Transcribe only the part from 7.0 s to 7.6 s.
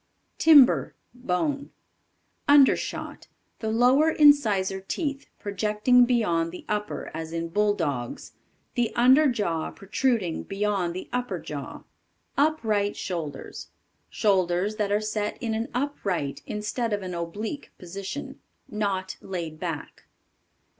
as in